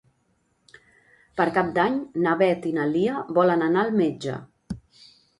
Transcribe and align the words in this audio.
Per 1.41 1.45
Cap 1.57 1.67
d'Any 1.75 1.99
na 2.23 2.33
Beth 2.39 2.65
i 2.69 2.71
na 2.77 2.85
Lia 2.93 3.19
volen 3.39 3.65
anar 3.67 3.83
al 3.83 3.93
metge. 3.99 4.39